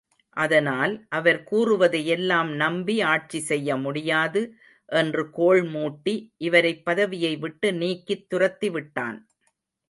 [0.37, 4.41] அதனால், அவர் கூறுவதையெல்லாம் நம்பி ஆட்சி செய்யமுடியாது,
[4.89, 6.15] என்று கோள்மூட்டி,
[6.39, 9.21] இவரைப் பதவியை விட்டு நீக்கித் துரத்திவிட்டான்!